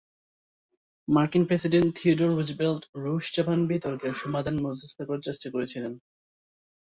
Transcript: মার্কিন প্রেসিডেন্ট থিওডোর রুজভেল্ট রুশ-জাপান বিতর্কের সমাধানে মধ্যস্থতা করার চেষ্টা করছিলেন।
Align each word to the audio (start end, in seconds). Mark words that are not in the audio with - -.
মার্কিন 1.07 1.43
প্রেসিডেন্ট 1.45 1.89
থিওডোর 1.97 2.31
রুজভেল্ট 2.31 2.83
রুশ-জাপান 3.03 3.59
বিতর্কের 3.67 4.13
সমাধানে 4.13 4.59
মধ্যস্থতা 4.61 5.03
করার 5.07 5.25
চেষ্টা 5.27 5.47
করছিলেন। 5.49 5.93